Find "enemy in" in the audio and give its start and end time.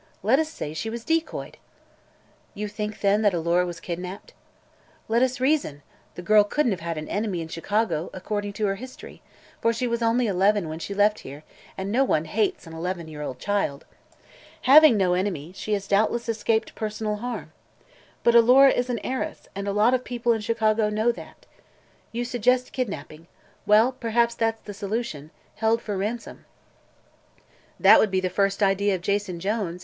7.07-7.49